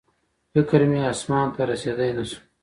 [0.53, 2.39] فکر مې اسمان ته رسېدی نه شو